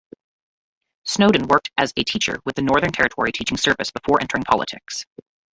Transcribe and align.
Snowdon 1.03 1.45
worked 1.47 1.69
as 1.77 1.93
a 1.95 2.03
teacher 2.03 2.39
with 2.43 2.55
the 2.55 2.63
Northern 2.63 2.89
Territory 2.91 3.31
teaching 3.31 3.55
service 3.57 3.91
before 3.91 4.19
entering 4.19 4.43
politics. 4.45 5.05